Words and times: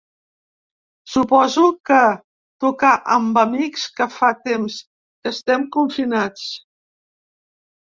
Suposo 1.15 1.65
que 1.89 1.97
tocar 2.65 2.95
amb 3.17 3.39
amics 3.43 3.85
que 4.01 4.09
fa 4.17 4.31
temps 4.49 4.81
que 4.83 5.35
estem 5.37 5.71
confinats. 5.79 6.51